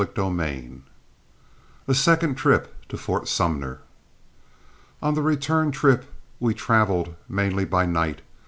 [0.03, 0.81] CHAPTER III
[1.87, 3.81] A SECOND TRIP TO FORT SUMNER
[4.99, 6.05] On the return trip
[6.39, 8.21] we traveled mainly by night.